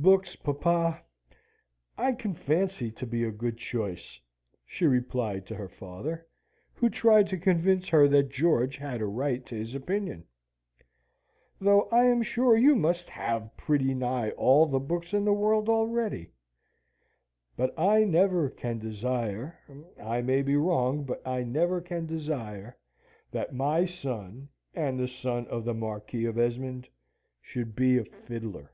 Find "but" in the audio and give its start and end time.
17.56-17.76, 21.06-21.26